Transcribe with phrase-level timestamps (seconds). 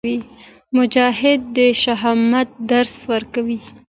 [0.77, 3.59] مجاهد د شهامت درس ورکوي.